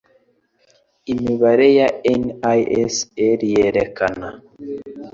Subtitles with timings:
[1.13, 1.87] Imibare ya
[2.21, 4.29] NISR yerekana